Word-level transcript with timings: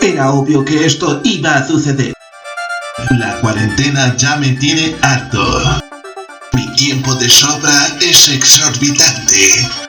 Era 0.00 0.30
obvio 0.30 0.64
que 0.64 0.86
esto 0.86 1.20
iba 1.24 1.56
a 1.56 1.66
suceder. 1.66 2.14
La 3.18 3.40
cuarentena 3.40 4.16
ya 4.16 4.36
me 4.36 4.52
tiene 4.52 4.94
harto. 5.02 5.80
Mi 6.52 6.66
tiempo 6.74 7.14
de 7.14 7.28
sobra 7.28 7.88
es 8.00 8.28
exorbitante. 8.28 9.85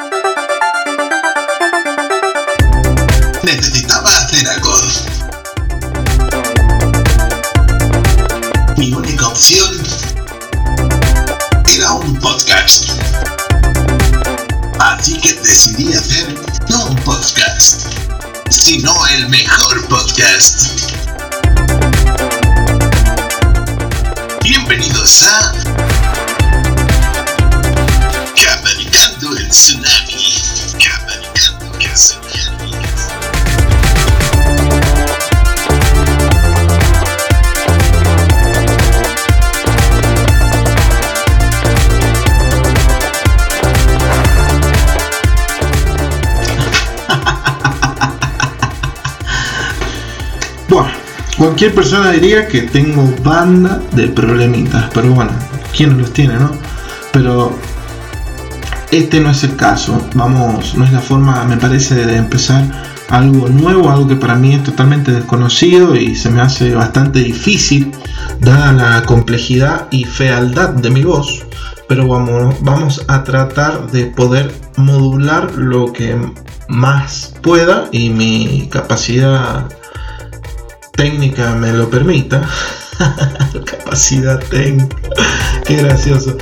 Cualquier 51.38 51.74
persona 51.74 52.12
diría 52.12 52.48
que 52.48 52.64
tengo 52.64 53.14
banda 53.24 53.82
de 53.92 54.08
problemitas, 54.08 54.90
pero 54.94 55.12
bueno, 55.14 55.32
¿quién 55.76 55.98
los 55.98 56.12
tiene, 56.12 56.36
no? 56.36 56.52
Pero 57.12 57.58
este 58.92 59.20
no 59.20 59.30
es 59.30 59.44
el 59.44 59.56
caso, 59.56 60.02
vamos, 60.16 60.76
no 60.76 60.86
es 60.86 60.92
la 60.92 61.00
forma, 61.00 61.44
me 61.44 61.58
parece, 61.58 62.06
de 62.06 62.18
empezar 62.18 62.64
algo 63.10 63.48
nuevo, 63.50 63.90
algo 63.90 64.08
que 64.08 64.16
para 64.16 64.36
mí 64.36 64.54
es 64.54 64.64
totalmente 64.64 65.12
desconocido 65.12 65.96
y 65.96 66.16
se 66.16 66.30
me 66.30 66.42
hace 66.42 66.74
bastante 66.74 67.20
difícil, 67.20 67.92
dada 68.40 68.74
la 68.74 69.04
complejidad 69.04 69.88
y 69.92 70.04
fealdad 70.04 70.70
de 70.70 70.90
mi 70.90 71.04
voz. 71.04 71.46
Pero 71.88 72.08
vamos, 72.08 72.56
vamos 72.62 73.06
a 73.08 73.24
tratar 73.24 73.90
de 73.92 74.08
poder 74.08 74.54
modular 74.76 75.54
lo 75.56 75.94
que 75.94 76.18
más 76.68 77.34
pueda 77.42 77.88
y 77.94 78.10
mi 78.10 78.68
capacidad 78.70 79.70
técnica 80.98 81.56
me 81.56 81.72
lo 81.72 81.90
permita. 81.90 82.42
Capacidad 83.66 84.40
técnica. 84.50 84.98
Qué 85.64 85.78
gracioso. 85.78 86.38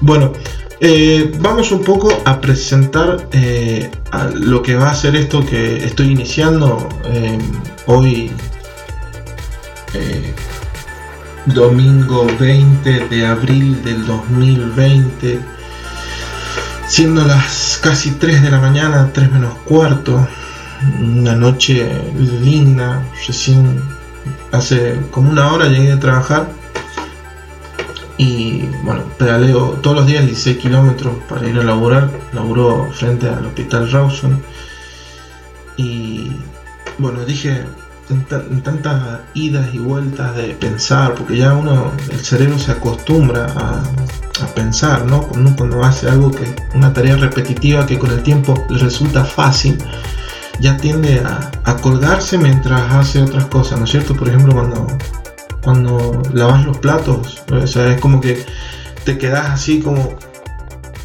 Bueno, 0.00 0.32
eh, 0.80 1.32
vamos 1.40 1.72
un 1.72 1.82
poco 1.82 2.22
a 2.24 2.40
presentar 2.40 3.28
eh, 3.32 3.90
a 4.12 4.26
lo 4.26 4.62
que 4.62 4.76
va 4.76 4.90
a 4.90 4.94
ser 4.94 5.16
esto 5.16 5.44
que 5.44 5.84
estoy 5.84 6.12
iniciando 6.12 6.88
eh, 7.06 7.38
hoy. 7.86 8.30
domingo 11.46 12.26
20 12.38 13.08
de 13.08 13.26
abril 13.26 13.82
del 13.82 14.06
2020. 14.06 15.40
Siendo 16.86 17.24
las 17.24 17.78
casi 17.82 18.12
3 18.12 18.42
de 18.42 18.50
la 18.50 18.60
mañana, 18.60 19.10
3 19.12 19.32
menos 19.32 19.54
cuarto. 19.64 20.26
Una 21.00 21.34
noche 21.34 21.90
linda, 22.42 23.02
recién 23.26 23.82
hace 24.52 25.00
como 25.10 25.30
una 25.30 25.52
hora 25.52 25.66
llegué 25.66 25.92
a 25.92 26.00
trabajar 26.00 26.48
y 28.16 28.66
bueno, 28.84 29.02
pedaleo 29.18 29.70
todos 29.82 29.96
los 29.96 30.06
días 30.06 30.24
16 30.24 30.58
kilómetros 30.58 31.14
para 31.28 31.46
ir 31.48 31.58
a 31.58 31.64
laburar, 31.64 32.10
laburo 32.32 32.88
frente 32.92 33.28
al 33.28 33.44
hospital 33.46 33.90
Rawson 33.90 34.40
y 35.76 36.30
bueno, 36.98 37.24
dije 37.24 37.64
en, 38.10 38.24
ta- 38.24 38.42
en 38.48 38.62
tantas 38.62 39.20
idas 39.34 39.74
y 39.74 39.78
vueltas 39.78 40.36
de 40.36 40.48
pensar, 40.54 41.14
porque 41.14 41.38
ya 41.38 41.54
uno, 41.54 41.90
el 42.10 42.20
cerebro 42.20 42.58
se 42.58 42.70
acostumbra 42.72 43.46
a, 43.46 43.82
a 44.44 44.46
pensar, 44.54 45.04
¿no? 45.06 45.22
Cuando, 45.22 45.56
cuando 45.56 45.82
hace 45.82 46.08
algo 46.08 46.30
que, 46.30 46.54
una 46.74 46.92
tarea 46.92 47.16
repetitiva 47.16 47.86
que 47.86 47.98
con 47.98 48.10
el 48.10 48.22
tiempo 48.22 48.64
le 48.70 48.78
resulta 48.78 49.24
fácil, 49.24 49.78
ya 50.60 50.76
tiende 50.76 51.20
a, 51.20 51.50
a 51.64 51.76
colgarse 51.76 52.38
mientras 52.38 52.92
hace 52.92 53.22
otras 53.22 53.46
cosas, 53.46 53.78
¿no 53.78 53.84
es 53.84 53.90
cierto? 53.90 54.14
Por 54.14 54.28
ejemplo, 54.28 54.54
cuando, 54.54 54.86
cuando 55.62 56.22
lavas 56.32 56.64
los 56.64 56.78
platos, 56.78 57.42
o 57.50 57.66
sea, 57.66 57.92
es 57.92 58.00
como 58.00 58.20
que 58.20 58.44
te 59.04 59.18
quedas 59.18 59.50
así 59.50 59.80
como 59.80 60.16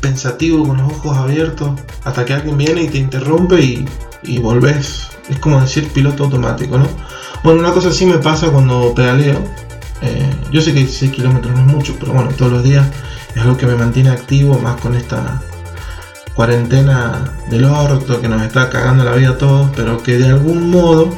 pensativo 0.02 0.66
con 0.66 0.78
los 0.78 0.92
ojos 0.94 1.18
abiertos 1.18 1.72
hasta 2.04 2.26
que 2.26 2.34
alguien 2.34 2.58
viene 2.58 2.84
y 2.84 2.88
te 2.88 2.98
interrumpe 2.98 3.62
y, 3.62 3.86
y 4.24 4.40
volvés. 4.40 5.08
Es 5.30 5.40
como 5.40 5.62
decir 5.62 5.88
piloto 5.90 6.24
automático, 6.24 6.78
¿no? 6.78 6.88
Bueno, 7.44 7.60
una 7.60 7.72
cosa 7.72 7.90
así 7.90 8.06
me 8.06 8.18
pasa 8.18 8.50
cuando 8.50 8.94
pedaleo. 8.94 9.40
Eh, 10.02 10.30
yo 10.52 10.62
sé 10.62 10.74
que 10.74 10.80
16 10.80 11.12
kilómetros 11.12 11.54
no 11.54 11.60
es 11.60 11.68
mucho, 11.68 11.96
pero 12.00 12.14
bueno, 12.14 12.30
todos 12.32 12.52
los 12.52 12.64
días 12.64 12.88
es 13.36 13.42
algo 13.42 13.58
que 13.58 13.66
me 13.66 13.76
mantiene 13.76 14.10
activo, 14.10 14.58
más 14.58 14.80
con 14.82 14.96
esta 14.96 15.42
cuarentena 16.40 17.34
del 17.50 17.66
orto 17.66 18.22
que 18.22 18.30
nos 18.30 18.42
está 18.44 18.70
cagando 18.70 19.04
la 19.04 19.12
vida 19.12 19.32
a 19.32 19.38
todos, 19.38 19.72
pero 19.76 20.02
que 20.02 20.18
de 20.18 20.28
algún 20.28 20.70
modo 20.70 21.14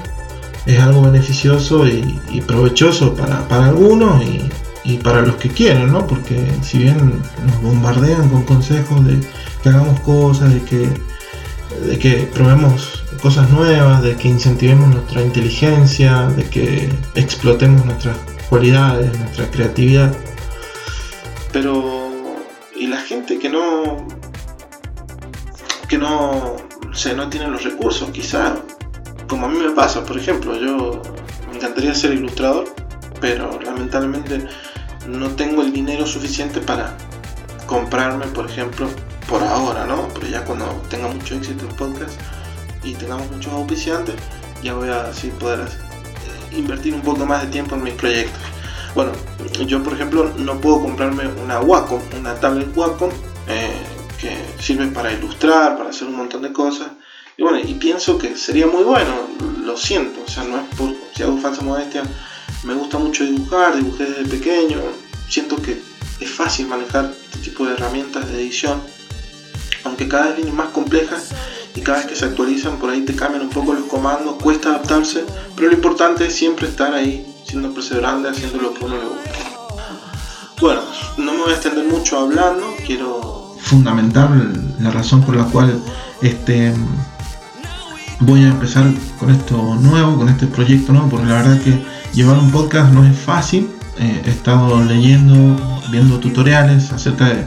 es 0.65 0.79
algo 0.79 1.03
beneficioso 1.03 1.85
y, 1.87 2.41
provechoso 2.47 3.13
para, 3.13 3.47
para 3.47 3.65
algunos 3.65 4.23
y, 4.23 4.49
y 4.83 4.97
para 4.97 5.21
los 5.21 5.35
que 5.35 5.49
quieren, 5.49 5.91
¿no? 5.91 6.07
Porque 6.07 6.43
si 6.63 6.79
bien 6.79 7.21
nos 7.45 7.61
bombardean 7.61 8.29
con 8.29 8.45
consejos 8.45 9.05
de 9.05 9.19
que 9.61 9.69
hagamos 9.69 9.99
cosas, 9.99 10.55
de 10.55 10.63
que, 10.63 10.89
de 11.85 11.99
que 11.99 12.27
probemos 12.33 13.03
cosas 13.21 13.47
nuevas, 13.51 14.01
de 14.01 14.15
que 14.15 14.27
incentivemos 14.27 14.89
nuestra 14.89 15.21
inteligencia, 15.21 16.29
de 16.35 16.45
que 16.45 16.89
explotemos 17.13 17.85
nuestras 17.85 18.17
cualidades, 18.49 19.15
nuestra 19.19 19.45
creatividad. 19.51 20.17
Pero, 21.51 22.09
¿y 22.75 22.87
la 22.87 23.01
gente 23.01 23.37
que 23.37 23.49
no, 23.49 24.07
que 25.91 25.97
no, 25.97 26.55
o 26.55 27.15
no 27.17 27.29
tiene 27.29 27.47
los 27.49 27.65
recursos, 27.65 28.09
quizá, 28.11 28.55
como 29.27 29.47
a 29.47 29.49
mí 29.49 29.59
me 29.59 29.71
pasa, 29.71 30.05
por 30.05 30.17
ejemplo, 30.17 30.55
yo 30.55 31.01
me 31.49 31.57
encantaría 31.57 31.93
ser 31.93 32.13
ilustrador, 32.13 32.63
pero 33.19 33.59
lamentablemente 33.61 34.47
no 35.05 35.27
tengo 35.31 35.61
el 35.61 35.73
dinero 35.73 36.05
suficiente 36.07 36.61
para 36.61 36.95
comprarme, 37.65 38.25
por 38.27 38.49
ejemplo, 38.49 38.87
por 39.27 39.43
ahora, 39.43 39.85
¿no? 39.85 40.07
Pero 40.13 40.27
ya 40.27 40.45
cuando 40.45 40.65
tenga 40.89 41.09
mucho 41.09 41.35
éxito 41.35 41.67
el 41.67 41.75
podcast 41.75 42.17
y 42.85 42.93
tengamos 42.93 43.29
muchos 43.29 43.51
auspiciantes, 43.51 44.15
ya 44.63 44.73
voy 44.73 44.87
a 44.87 45.07
así 45.07 45.27
poder 45.27 45.59
eh, 45.59 46.55
invertir 46.55 46.93
un 46.93 47.01
poco 47.01 47.25
más 47.25 47.41
de 47.41 47.47
tiempo 47.49 47.75
en 47.75 47.83
mis 47.83 47.95
proyectos. 47.95 48.39
Bueno, 48.95 49.11
yo 49.67 49.83
por 49.83 49.91
ejemplo 49.91 50.31
no 50.37 50.57
puedo 50.61 50.83
comprarme 50.83 51.27
una 51.43 51.59
Wacom, 51.59 51.99
una 52.17 52.35
tablet 52.35 52.75
Wacom 52.77 53.09
eh, 53.49 53.80
que 54.21 54.37
sirve 54.61 54.87
para 54.87 55.11
ilustrar, 55.11 55.77
para 55.77 55.89
hacer 55.89 56.07
un 56.07 56.15
montón 56.15 56.43
de 56.43 56.53
cosas. 56.53 56.89
Y 57.37 57.41
bueno, 57.41 57.59
y 57.59 57.73
pienso 57.73 58.19
que 58.19 58.37
sería 58.37 58.67
muy 58.67 58.83
bueno, 58.83 59.27
lo 59.63 59.75
siento, 59.75 60.21
o 60.25 60.29
sea, 60.29 60.43
no 60.43 60.59
es 60.59 60.75
por 60.75 60.93
si 61.15 61.23
hago 61.23 61.37
falsa 61.39 61.63
modestia, 61.63 62.03
me 62.63 62.75
gusta 62.75 62.99
mucho 62.99 63.23
dibujar, 63.23 63.75
dibujé 63.75 64.05
desde 64.05 64.25
pequeño, 64.25 64.79
siento 65.27 65.55
que 65.55 65.81
es 66.19 66.29
fácil 66.29 66.67
manejar 66.67 67.11
este 67.23 67.39
tipo 67.39 67.65
de 67.65 67.73
herramientas 67.73 68.31
de 68.31 68.41
edición, 68.41 68.79
aunque 69.85 70.07
cada 70.07 70.27
vez 70.27 70.35
vienen 70.35 70.55
más 70.55 70.69
complejas 70.69 71.29
y 71.73 71.81
cada 71.81 71.99
vez 71.99 72.07
que 72.07 72.15
se 72.15 72.25
actualizan 72.25 72.77
por 72.77 72.91
ahí 72.91 73.01
te 73.01 73.15
cambian 73.15 73.43
un 73.43 73.49
poco 73.49 73.73
los 73.73 73.85
comandos, 73.85 74.35
cuesta 74.35 74.69
adaptarse, 74.69 75.25
pero 75.55 75.69
lo 75.69 75.73
importante 75.73 76.27
es 76.27 76.35
siempre 76.35 76.67
estar 76.67 76.93
ahí, 76.93 77.25
siendo 77.47 77.73
perseverante, 77.73 78.29
haciendo 78.29 78.61
lo 78.61 78.73
que 78.73 78.85
uno 78.85 78.97
le 78.97 79.05
gusta. 79.05 79.31
Bueno, 80.59 80.81
no 81.17 81.33
me 81.33 81.39
voy 81.39 81.51
a 81.51 81.55
extender 81.55 81.85
mucho 81.85 82.19
hablando, 82.19 82.75
quiero 82.85 83.40
fundamentar 83.71 84.29
la 84.79 84.91
razón 84.91 85.21
por 85.21 85.37
la 85.37 85.45
cual 85.45 85.79
este 86.21 86.73
voy 88.19 88.43
a 88.43 88.49
empezar 88.49 88.83
con 89.17 89.29
esto 89.29 89.75
nuevo, 89.75 90.17
con 90.17 90.27
este 90.27 90.45
proyecto 90.45 90.91
nuevo, 90.91 91.07
porque 91.07 91.27
la 91.27 91.35
verdad 91.35 91.57
que 91.61 91.81
llevar 92.13 92.37
un 92.37 92.51
podcast 92.51 92.91
no 92.91 93.05
es 93.05 93.17
fácil. 93.17 93.69
Eh, 93.97 94.23
he 94.25 94.29
estado 94.29 94.83
leyendo, 94.83 95.55
viendo 95.89 96.19
tutoriales 96.19 96.91
acerca 96.91 97.29
de 97.29 97.45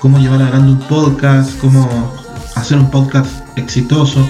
cómo 0.00 0.18
llevar 0.18 0.42
adelante 0.42 0.70
un 0.70 0.80
podcast, 0.80 1.58
cómo 1.58 2.12
hacer 2.56 2.78
un 2.78 2.90
podcast 2.90 3.30
exitoso, 3.56 4.28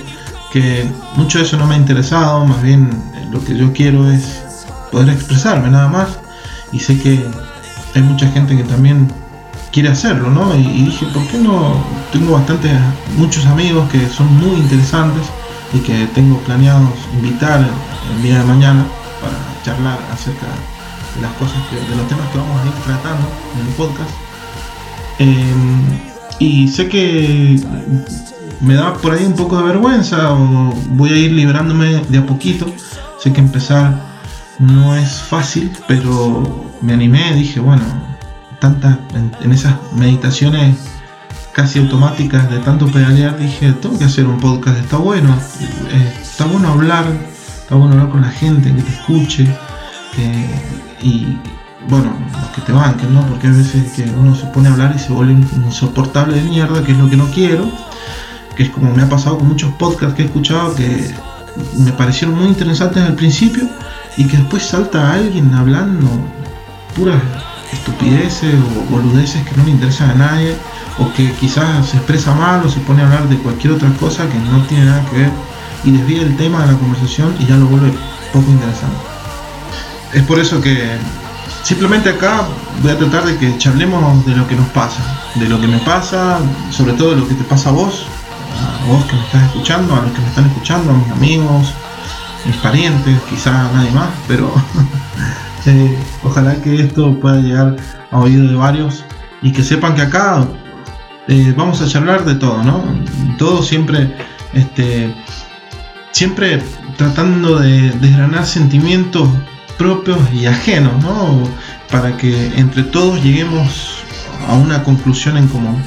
que 0.52 0.88
mucho 1.16 1.38
de 1.38 1.44
eso 1.44 1.56
no 1.56 1.66
me 1.66 1.74
ha 1.74 1.78
interesado, 1.78 2.44
más 2.44 2.62
bien 2.62 2.90
eh, 3.16 3.26
lo 3.32 3.44
que 3.44 3.56
yo 3.56 3.72
quiero 3.72 4.08
es 4.08 4.44
poder 4.92 5.08
expresarme 5.08 5.68
nada 5.68 5.88
más. 5.88 6.08
Y 6.70 6.78
sé 6.78 6.96
que 6.96 7.20
hay 7.94 8.02
mucha 8.02 8.28
gente 8.30 8.56
que 8.56 8.62
también 8.62 9.08
quiere 9.74 9.88
hacerlo, 9.88 10.30
¿no? 10.30 10.54
Y, 10.54 10.84
dije, 10.84 11.04
¿por 11.06 11.26
qué 11.26 11.36
no? 11.36 11.74
Tengo 12.12 12.34
bastantes, 12.34 12.70
muchos 13.18 13.44
amigos 13.46 13.90
que 13.90 14.08
son 14.08 14.32
muy 14.38 14.56
interesantes, 14.56 15.26
y 15.72 15.78
que 15.80 16.06
tengo 16.14 16.38
planeado 16.38 16.88
invitar 17.14 17.58
el 18.14 18.22
día 18.22 18.38
de 18.38 18.44
mañana 18.44 18.86
para 19.20 19.36
charlar 19.64 19.98
acerca 20.12 20.46
de 21.16 21.22
las 21.22 21.32
cosas 21.32 21.56
que, 21.68 21.76
de 21.76 21.96
los 21.96 22.06
temas 22.06 22.28
que 22.30 22.38
vamos 22.38 22.60
a 22.60 22.66
ir 22.66 22.72
tratando 22.84 23.26
en 23.58 23.66
el 23.66 23.74
podcast. 23.74 24.10
Em, 25.18 25.98
y 26.38 26.68
sé 26.68 26.88
que 26.88 27.60
me 28.60 28.74
da 28.74 28.94
por 28.94 29.12
ahí 29.12 29.24
un 29.24 29.34
poco 29.34 29.58
de 29.58 29.64
vergüenza 29.64 30.32
o 30.32 30.72
voy 30.90 31.10
a 31.10 31.16
ir 31.16 31.32
liberándome 31.32 32.02
de 32.08 32.18
a 32.18 32.26
poquito. 32.26 32.66
Sé 33.20 33.32
que 33.32 33.40
empezar 33.40 34.00
no 34.60 34.94
es 34.94 35.20
fácil, 35.20 35.72
pero 35.88 36.64
me 36.80 36.92
animé, 36.92 37.34
dije, 37.34 37.58
bueno, 37.58 37.82
en, 38.66 39.52
esas 39.52 39.74
meditaciones 39.94 40.76
casi 41.52 41.78
automáticas 41.78 42.50
de 42.50 42.58
tanto 42.58 42.86
pedalear, 42.86 43.38
dije, 43.38 43.72
tengo 43.72 43.98
que 43.98 44.04
hacer 44.04 44.26
un 44.26 44.40
podcast, 44.40 44.78
está 44.78 44.96
bueno, 44.96 45.36
eh, 45.90 46.14
está 46.20 46.46
bueno 46.46 46.68
hablar, 46.68 47.04
está 47.60 47.76
bueno 47.76 47.94
hablar 47.94 48.10
con 48.10 48.22
la 48.22 48.30
gente, 48.30 48.74
que 48.74 48.82
te 48.82 48.90
escuche, 48.90 49.48
y 51.02 51.38
bueno, 51.88 52.12
los 52.32 52.50
que 52.50 52.60
te 52.62 52.72
banquen, 52.72 53.12
¿no? 53.12 53.26
Porque 53.26 53.48
hay 53.48 53.54
veces 53.54 53.92
que 53.92 54.02
uno 54.02 54.34
se 54.34 54.46
pone 54.46 54.68
a 54.68 54.72
hablar 54.72 54.94
y 54.96 54.98
se 54.98 55.12
vuelve 55.12 55.32
insoportable 55.32 56.36
de 56.36 56.42
mierda, 56.42 56.82
que 56.82 56.92
es 56.92 56.98
lo 56.98 57.08
que 57.08 57.16
no 57.16 57.26
quiero, 57.30 57.70
que 58.56 58.64
es 58.64 58.70
como 58.70 58.92
me 58.92 59.02
ha 59.02 59.08
pasado 59.08 59.38
con 59.38 59.48
muchos 59.48 59.72
podcasts 59.74 60.14
que 60.16 60.22
he 60.22 60.26
escuchado 60.26 60.74
que 60.74 61.14
me 61.78 61.92
parecieron 61.92 62.36
muy 62.36 62.46
interesantes 62.46 63.02
al 63.02 63.14
principio 63.14 63.68
y 64.16 64.24
que 64.24 64.36
después 64.36 64.64
salta 64.64 65.12
alguien 65.12 65.52
hablando 65.54 66.08
puras 66.96 67.20
estupideces 67.72 68.54
o 68.54 68.90
boludeces 68.90 69.42
que 69.46 69.56
no 69.56 69.64
le 69.64 69.70
interesan 69.70 70.10
a 70.10 70.14
nadie 70.14 70.56
o 70.98 71.12
que 71.12 71.32
quizás 71.32 71.88
se 71.88 71.96
expresa 71.96 72.34
mal 72.34 72.64
o 72.64 72.68
se 72.68 72.80
pone 72.80 73.02
a 73.02 73.06
hablar 73.06 73.28
de 73.28 73.36
cualquier 73.38 73.74
otra 73.74 73.90
cosa 73.94 74.28
que 74.28 74.38
no 74.38 74.62
tiene 74.64 74.84
nada 74.86 75.04
que 75.10 75.18
ver 75.18 75.30
y 75.84 75.90
desvía 75.90 76.22
el 76.22 76.36
tema 76.36 76.64
de 76.64 76.72
la 76.72 76.78
conversación 76.78 77.34
y 77.40 77.46
ya 77.46 77.56
lo 77.56 77.66
vuelve 77.66 77.92
poco 78.32 78.50
interesante. 78.50 78.96
Es 80.12 80.22
por 80.22 80.38
eso 80.38 80.60
que 80.60 80.96
simplemente 81.62 82.10
acá 82.10 82.46
voy 82.82 82.92
a 82.92 82.98
tratar 82.98 83.24
de 83.24 83.36
que 83.36 83.56
charlemos 83.58 84.24
de 84.24 84.34
lo 84.36 84.46
que 84.46 84.54
nos 84.54 84.68
pasa, 84.68 85.02
de 85.34 85.48
lo 85.48 85.60
que 85.60 85.66
me 85.66 85.78
pasa, 85.78 86.38
sobre 86.70 86.94
todo 86.94 87.10
de 87.10 87.16
lo 87.16 87.28
que 87.28 87.34
te 87.34 87.44
pasa 87.44 87.70
a 87.70 87.72
vos, 87.72 88.06
a 88.82 88.86
vos 88.86 89.04
que 89.06 89.16
me 89.16 89.22
estás 89.22 89.42
escuchando, 89.44 89.94
a 89.94 90.02
los 90.02 90.12
que 90.12 90.20
me 90.20 90.28
están 90.28 90.46
escuchando, 90.46 90.90
a 90.92 90.94
mis 90.94 91.10
amigos, 91.10 91.74
mis 92.46 92.56
parientes, 92.56 93.20
quizás 93.28 93.72
nadie 93.72 93.90
más, 93.90 94.08
pero 94.28 94.52
ojalá 96.22 96.56
que 96.62 96.80
esto 96.80 97.18
pueda 97.20 97.36
llegar 97.36 97.76
a 98.10 98.18
oído 98.18 98.46
de 98.48 98.54
varios 98.54 99.04
y 99.42 99.52
que 99.52 99.62
sepan 99.62 99.94
que 99.94 100.02
acá 100.02 100.46
eh, 101.28 101.54
vamos 101.56 101.80
a 101.80 101.88
charlar 101.88 102.24
de 102.24 102.34
todo, 102.34 102.62
¿no? 102.62 102.84
Todo 103.38 103.62
siempre, 103.62 104.14
este, 104.52 105.14
siempre 106.12 106.62
tratando 106.96 107.58
de 107.58 107.90
desgranar 107.92 108.46
sentimientos 108.46 109.28
propios 109.78 110.18
y 110.32 110.46
ajenos, 110.46 111.02
¿no? 111.02 111.42
Para 111.90 112.16
que 112.16 112.58
entre 112.58 112.82
todos 112.82 113.22
lleguemos 113.22 113.96
a 114.48 114.54
una 114.54 114.82
conclusión 114.82 115.36
en 115.36 115.48
común. 115.48 115.82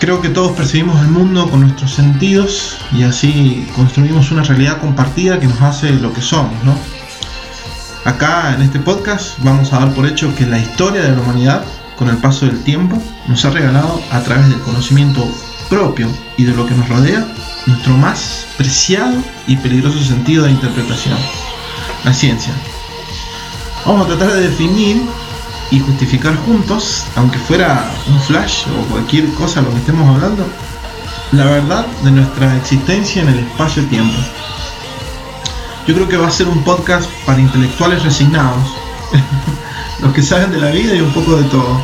Creo 0.00 0.20
que 0.20 0.28
todos 0.28 0.52
percibimos 0.52 1.00
el 1.00 1.08
mundo 1.08 1.48
con 1.48 1.60
nuestros 1.60 1.92
sentidos 1.94 2.76
y 2.92 3.02
así 3.02 3.66
construimos 3.74 4.30
una 4.30 4.42
realidad 4.42 4.78
compartida 4.80 5.40
que 5.40 5.46
nos 5.46 5.60
hace 5.62 5.90
lo 5.92 6.12
que 6.12 6.20
somos, 6.20 6.52
¿no? 6.64 6.95
Acá 8.06 8.54
en 8.54 8.62
este 8.62 8.78
podcast 8.78 9.36
vamos 9.40 9.72
a 9.72 9.80
dar 9.80 9.92
por 9.92 10.06
hecho 10.06 10.32
que 10.36 10.46
la 10.46 10.60
historia 10.60 11.02
de 11.02 11.10
la 11.10 11.20
humanidad, 11.20 11.64
con 11.98 12.08
el 12.08 12.16
paso 12.18 12.46
del 12.46 12.62
tiempo, 12.62 13.02
nos 13.26 13.44
ha 13.44 13.50
regalado 13.50 14.00
a 14.12 14.20
través 14.20 14.48
del 14.48 14.60
conocimiento 14.60 15.28
propio 15.68 16.06
y 16.36 16.44
de 16.44 16.54
lo 16.54 16.64
que 16.66 16.76
nos 16.76 16.88
rodea, 16.88 17.26
nuestro 17.66 17.96
más 17.96 18.46
preciado 18.56 19.16
y 19.48 19.56
peligroso 19.56 19.98
sentido 19.98 20.44
de 20.44 20.52
interpretación, 20.52 21.18
la 22.04 22.14
ciencia. 22.14 22.52
Vamos 23.84 24.06
a 24.06 24.16
tratar 24.16 24.36
de 24.36 24.50
definir 24.50 25.02
y 25.72 25.80
justificar 25.80 26.36
juntos, 26.36 27.06
aunque 27.16 27.38
fuera 27.38 27.90
un 28.08 28.20
flash 28.20 28.66
o 28.68 28.84
cualquier 28.88 29.28
cosa 29.34 29.62
lo 29.62 29.72
que 29.72 29.78
estemos 29.78 30.14
hablando, 30.14 30.46
la 31.32 31.44
verdad 31.46 31.84
de 32.04 32.12
nuestra 32.12 32.56
existencia 32.56 33.22
en 33.22 33.30
el 33.30 33.40
espacio-tiempo. 33.40 34.16
Yo 35.86 35.94
creo 35.94 36.08
que 36.08 36.16
va 36.16 36.26
a 36.26 36.30
ser 36.30 36.48
un 36.48 36.64
podcast 36.64 37.08
para 37.24 37.40
intelectuales 37.40 38.02
resignados, 38.02 38.74
los 40.00 40.12
que 40.12 40.20
saben 40.20 40.50
de 40.50 40.58
la 40.58 40.70
vida 40.70 40.94
y 40.94 41.00
un 41.00 41.12
poco 41.12 41.36
de 41.36 41.44
todo. 41.44 41.80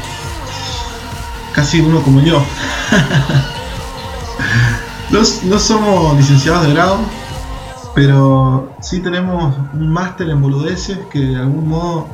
Casi 1.53 1.81
uno 1.81 2.03
como 2.03 2.21
yo. 2.21 2.43
no 5.45 5.59
somos 5.59 6.17
licenciados 6.17 6.67
de 6.67 6.73
grado, 6.73 6.99
pero 7.95 8.73
sí 8.81 9.01
tenemos 9.01 9.55
un 9.73 9.93
máster 9.93 10.31
en 10.31 10.41
boludeces 10.41 10.99
que 11.11 11.21
de 11.21 11.37
algún 11.37 11.69
modo 11.69 12.09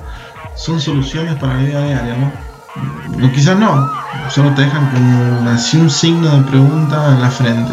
son 0.57 0.81
soluciones 0.81 1.37
para 1.37 1.55
la 1.55 1.63
vida 1.63 1.85
diaria, 1.85 2.17
¿no? 2.17 3.27
O 3.27 3.33
quizás 3.33 3.59
no, 3.59 3.91
solo 4.29 4.53
te 4.55 4.63
dejan 4.63 4.91
con 4.91 5.49
así 5.49 5.79
un 5.79 5.89
signo 5.89 6.29
de 6.37 6.43
pregunta 6.43 7.13
en 7.13 7.23
la 7.23 7.31
frente. 7.31 7.73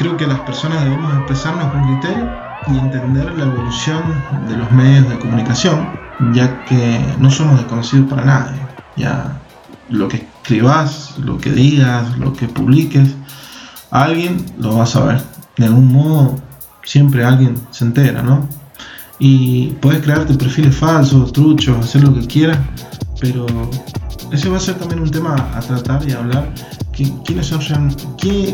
Creo 0.00 0.16
que 0.16 0.26
las 0.26 0.40
personas 0.40 0.82
debemos 0.82 1.14
expresarnos 1.14 1.70
con 1.72 1.84
criterio 1.84 2.26
y 2.68 2.78
entender 2.78 3.34
la 3.36 3.44
evolución 3.44 4.02
de 4.48 4.56
los 4.56 4.72
medios 4.72 5.06
de 5.10 5.18
comunicación, 5.18 5.90
ya 6.32 6.64
que 6.64 7.04
no 7.18 7.30
somos 7.30 7.58
desconocidos 7.58 8.08
para 8.08 8.24
nadie. 8.24 8.58
Ya 8.96 9.38
lo 9.90 10.08
que 10.08 10.16
escribas, 10.16 11.18
lo 11.18 11.36
que 11.36 11.52
digas, 11.52 12.16
lo 12.16 12.32
que 12.32 12.48
publiques, 12.48 13.14
alguien 13.90 14.46
lo 14.58 14.78
va 14.78 14.84
a 14.84 14.86
saber. 14.86 15.20
De 15.58 15.66
algún 15.66 15.92
modo, 15.92 16.40
siempre 16.82 17.22
alguien 17.22 17.56
se 17.70 17.84
entera, 17.84 18.22
¿no? 18.22 18.48
y 19.18 19.66
puedes 19.82 20.00
crearte 20.00 20.32
perfiles 20.34 20.74
falsos, 20.74 21.30
truchos, 21.30 21.76
hacer 21.76 22.02
lo 22.02 22.14
que 22.14 22.26
quieras, 22.26 22.58
pero 23.20 23.46
ese 24.32 24.48
va 24.48 24.56
a 24.56 24.60
ser 24.60 24.76
también 24.76 25.00
un 25.00 25.10
tema 25.10 25.34
a 25.54 25.60
tratar 25.60 26.08
y 26.08 26.12
a 26.12 26.18
hablar. 26.18 26.52
¿Quiénes 27.24 27.52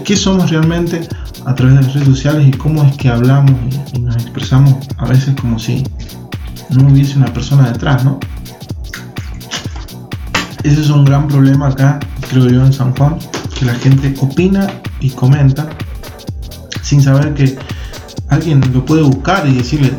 qué, 0.05 0.17
somos 0.17 0.51
realmente 0.51 1.09
a 1.47 1.55
través 1.55 1.77
de 1.77 1.83
las 1.83 1.95
redes 1.95 2.09
sociales 2.09 2.49
y 2.49 2.51
cómo 2.51 2.83
es 2.83 2.97
que 2.97 3.09
hablamos 3.09 3.53
y, 3.95 4.01
nos 4.01 4.17
expresamos 4.17 4.75
a 4.99 5.07
veces 5.07 5.35
como 5.41 5.59
si 5.59 5.85
no 6.71 6.89
hubiese 6.89 7.17
una 7.17 7.33
persona 7.33 7.71
detrás, 7.71 8.05
¿no? 8.05 8.19
Ese 10.65 10.81
es 10.81 10.91
un 10.91 11.05
gran 11.05 11.29
problema 11.29 11.69
acá, 11.69 12.01
creo 12.29 12.49
yo, 12.49 12.67
en 12.67 12.73
San 12.73 12.95
Juan, 12.97 13.17
que 13.57 13.65
la 13.65 13.75
gente 13.75 14.13
opina 14.21 14.67
y 15.01 15.11
comenta 15.11 15.69
sin 16.83 17.01
saber 17.01 17.33
que 17.35 17.57
alguien 18.29 18.61
lo 18.73 18.85
puede 18.85 19.03
buscar 19.03 19.47
y 19.47 19.55
decirle, 19.55 19.93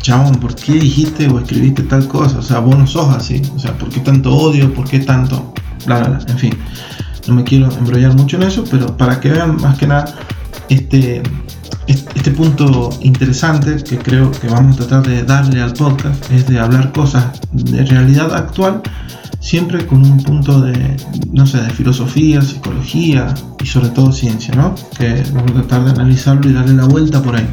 chabón, 0.00 0.36
¿por 0.36 0.54
qué 0.54 0.74
dijiste 0.74 1.28
o 1.28 1.40
escribiste 1.40 1.82
tal 1.82 2.06
cosa? 2.06 2.38
O 2.38 2.42
sea, 2.42 2.60
vos 2.60 2.78
no 2.78 2.86
sos 2.86 3.14
así. 3.14 3.42
O 3.54 3.58
sea, 3.58 3.76
¿por 3.76 3.88
qué 3.88 4.00
tanto 4.00 4.34
odio? 4.34 4.72
¿Por 4.72 4.88
qué 4.88 5.00
tanto? 5.00 5.52
Bla, 5.86 5.98
bla, 5.98 6.08
bla. 6.10 6.18
En 6.28 6.38
fin, 6.38 6.54
no 7.26 7.34
me 7.34 7.42
quiero 7.42 7.70
embrollar 7.72 8.14
mucho 8.14 8.36
en 8.36 8.44
eso, 8.44 8.64
pero 8.70 8.96
para 8.96 9.20
que 9.20 9.30
vean 9.30 9.56
más 9.56 9.76
que 9.76 9.86
nada 9.88 10.14
este, 10.68 11.22
este 11.86 12.30
punto 12.30 12.90
interesante 13.00 13.82
que 13.82 13.98
creo 13.98 14.30
que 14.30 14.48
vamos 14.48 14.76
a 14.76 14.86
tratar 14.86 15.06
de 15.06 15.24
darle 15.24 15.62
al 15.62 15.72
podcast 15.72 16.30
es 16.30 16.46
de 16.46 16.58
hablar 16.58 16.92
cosas 16.92 17.40
de 17.52 17.84
realidad 17.84 18.34
actual 18.34 18.82
siempre 19.40 19.86
con 19.86 20.04
un 20.04 20.22
punto 20.22 20.60
de, 20.60 20.96
no 21.32 21.46
sé, 21.46 21.62
de 21.62 21.70
filosofía, 21.70 22.42
psicología 22.42 23.34
y 23.62 23.66
sobre 23.66 23.88
todo 23.90 24.12
ciencia, 24.12 24.54
¿no? 24.54 24.74
Que 24.96 25.22
vamos 25.32 25.52
a 25.52 25.54
tratar 25.54 25.84
de 25.84 25.90
analizarlo 25.92 26.50
y 26.50 26.52
darle 26.52 26.74
la 26.74 26.84
vuelta 26.84 27.22
por 27.22 27.36
ahí. 27.36 27.48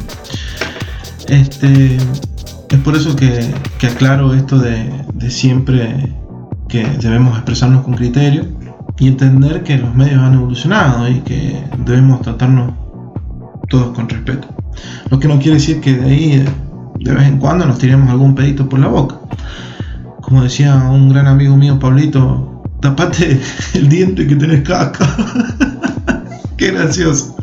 Este, 1.28 1.96
es 1.96 2.78
por 2.84 2.96
eso 2.96 3.14
que, 3.16 3.54
aclaro 3.86 4.34
esto 4.34 4.58
de, 4.58 4.90
siempre 5.30 6.12
que 6.68 6.84
debemos 7.00 7.36
expresarnos 7.36 7.84
con 7.84 7.94
criterio 7.94 8.44
y 8.98 9.08
entender 9.08 9.62
que 9.62 9.78
los 9.78 9.94
medios 9.94 10.20
han 10.22 10.34
evolucionado 10.34 11.08
y 11.08 11.20
que 11.20 11.62
debemos 11.84 12.22
tratarnos 12.22 12.72
todos 13.68 13.94
con 13.94 14.08
respeto. 14.08 14.48
Lo 15.10 15.18
que 15.18 15.28
no 15.28 15.38
quiere 15.38 15.54
decir 15.54 15.80
que 15.80 15.94
de 15.94 16.04
ahí 16.04 16.44
de 17.00 17.14
vez 17.14 17.26
en 17.26 17.38
cuando 17.38 17.66
nos 17.66 17.78
tiremos 17.78 18.08
algún 18.10 18.34
pedito 18.34 18.68
por 18.68 18.78
la 18.78 18.88
boca. 18.88 19.16
Como 20.20 20.42
decía 20.42 20.74
un 20.74 21.08
gran 21.08 21.26
amigo 21.26 21.56
mío, 21.56 21.78
Pablito, 21.78 22.62
tapate 22.80 23.40
el 23.74 23.88
diente 23.88 24.26
que 24.26 24.36
tenés 24.36 24.62
caca. 24.62 25.06
Qué 26.56 26.70
gracioso. 26.70 27.36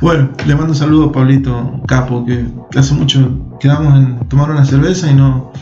Bueno, 0.00 0.30
le 0.46 0.54
mando 0.54 0.72
un 0.72 0.76
saludo 0.76 1.06
a 1.06 1.12
Pablito 1.12 1.82
Capo, 1.86 2.24
que, 2.24 2.46
hace 2.76 2.94
mucho 2.94 3.56
quedamos 3.60 3.94
en 3.96 4.18
tomar 4.28 4.50
una 4.50 4.64
cerveza 4.64 5.10
y 5.10 5.14
no, 5.14 5.52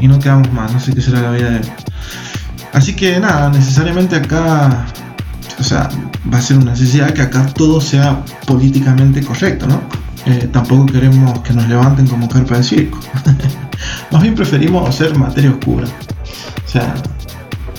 y 0.00 0.08
no 0.08 0.18
quedamos 0.18 0.52
más. 0.52 0.72
No 0.72 0.80
sé 0.80 0.94
qué 0.94 1.00
será 1.00 1.22
la 1.22 1.30
vida 1.30 1.50
de 1.50 1.56
él. 1.58 1.72
Así 2.72 2.94
que 2.94 3.18
nada, 3.20 3.50
necesariamente 3.50 4.16
acá, 4.16 4.84
o 5.58 5.62
sea, 5.62 5.88
va 6.32 6.38
a 6.38 6.40
ser 6.40 6.58
una 6.58 6.72
necesidad 6.72 7.12
que 7.12 7.22
acá 7.22 7.46
todo 7.46 7.80
sea 7.80 8.24
políticamente 8.46 9.22
correcto, 9.22 9.66
¿no? 9.66 9.80
Eh, 10.26 10.48
tampoco 10.52 10.86
queremos 10.86 11.40
que 11.40 11.52
nos 11.52 11.68
levanten 11.68 12.06
como 12.06 12.28
carpa 12.28 12.56
de 12.56 12.64
circo. 12.64 12.98
Más 14.10 14.22
bien 14.22 14.34
preferimos 14.34 14.88
hacer 14.88 15.16
materia 15.18 15.50
oscura. 15.50 15.86
O 15.86 16.68
sea, 16.68 16.94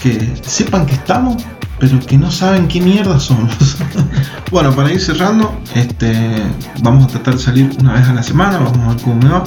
que 0.01 0.33
sepan 0.43 0.85
que 0.85 0.93
estamos 0.93 1.43
pero 1.79 1.99
que 1.99 2.17
no 2.17 2.31
saben 2.31 2.67
qué 2.67 2.79
mierda 2.79 3.19
somos. 3.19 3.77
bueno, 4.51 4.73
para 4.73 4.91
ir 4.91 4.99
cerrando, 4.99 5.59
este, 5.73 6.41
vamos 6.81 7.05
a 7.05 7.07
tratar 7.07 7.35
de 7.35 7.39
salir 7.41 7.69
una 7.79 7.93
vez 7.93 8.07
a 8.07 8.13
la 8.13 8.23
semana, 8.23 8.59
vamos 8.59 8.79
a 8.79 8.87
ver 8.93 9.01
cómo 9.01 9.15
me 9.15 9.29
va. 9.29 9.43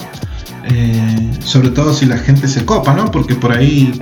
Eh, 0.70 1.30
sobre 1.42 1.70
todo 1.70 1.94
si 1.94 2.04
la 2.04 2.18
gente 2.18 2.46
se 2.46 2.64
copa, 2.64 2.92
¿no? 2.92 3.10
Porque 3.10 3.34
por 3.34 3.52
ahí 3.52 3.98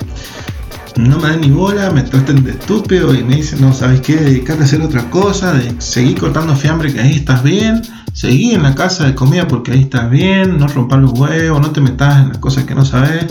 no 0.97 1.19
me 1.19 1.29
dan 1.29 1.41
ni 1.41 1.51
bola, 1.51 1.91
me 1.91 2.01
tratan 2.01 2.43
de 2.43 2.51
estúpido 2.51 3.13
y 3.13 3.23
me 3.23 3.35
dicen, 3.37 3.61
no, 3.61 3.73
¿sabes 3.73 4.01
qué? 4.01 4.15
Dedicarte 4.15 4.63
a 4.63 4.65
hacer 4.65 4.81
otra 4.81 5.09
cosa, 5.09 5.53
de 5.53 5.79
seguir 5.79 6.19
cortando 6.19 6.55
fiambre 6.55 6.91
que 6.91 6.99
ahí 6.99 7.15
estás 7.15 7.43
bien, 7.43 7.81
seguí 8.13 8.53
en 8.53 8.63
la 8.63 8.73
casa 8.73 9.05
de 9.05 9.13
comida 9.13 9.47
porque 9.47 9.71
ahí 9.71 9.81
estás 9.81 10.09
bien, 10.09 10.57
no 10.57 10.67
rompas 10.67 10.99
los 10.99 11.11
huevos, 11.11 11.61
no 11.61 11.71
te 11.71 11.81
metas 11.81 12.23
en 12.23 12.29
las 12.29 12.37
cosas 12.39 12.63
que 12.65 12.73
no 12.73 12.83
sabes 12.83 13.27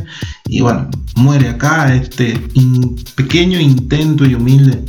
y 0.46 0.61
bueno, 0.61 0.88
muere 1.16 1.49
acá 1.49 1.94
este 1.94 2.40
pequeño 3.16 3.58
intento 3.58 4.25
y 4.25 4.35
humilde 4.35 4.85